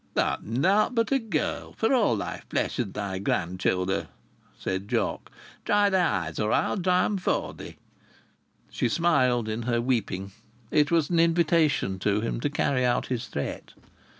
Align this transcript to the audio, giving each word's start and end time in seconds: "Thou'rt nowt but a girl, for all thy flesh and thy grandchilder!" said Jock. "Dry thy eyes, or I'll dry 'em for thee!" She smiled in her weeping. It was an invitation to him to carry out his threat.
"Thou'rt 0.15 0.41
nowt 0.41 0.95
but 0.95 1.11
a 1.11 1.19
girl, 1.19 1.73
for 1.73 1.93
all 1.93 2.15
thy 2.17 2.41
flesh 2.49 2.79
and 2.79 2.91
thy 2.91 3.19
grandchilder!" 3.19 4.07
said 4.57 4.87
Jock. 4.87 5.29
"Dry 5.63 5.91
thy 5.91 6.25
eyes, 6.25 6.39
or 6.39 6.51
I'll 6.51 6.77
dry 6.77 7.05
'em 7.05 7.17
for 7.19 7.53
thee!" 7.53 7.77
She 8.71 8.89
smiled 8.89 9.47
in 9.47 9.61
her 9.69 9.79
weeping. 9.79 10.31
It 10.71 10.89
was 10.89 11.11
an 11.11 11.19
invitation 11.19 11.99
to 11.99 12.19
him 12.19 12.39
to 12.39 12.49
carry 12.49 12.83
out 12.83 13.05
his 13.09 13.27
threat. 13.27 13.73